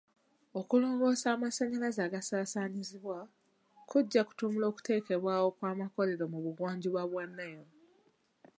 Okulongoosa 0.59 1.27
amasanyalaze 1.35 1.99
agasaasaanyizibwa 2.03 3.17
kujja 3.89 4.21
kutumbula 4.27 4.65
okuteekebwawo 4.71 5.47
kw'amakolero 5.57 6.25
mu 6.33 6.39
bugwanjuba 6.43 7.01
bwa 7.11 7.23
Nile. 7.35 7.67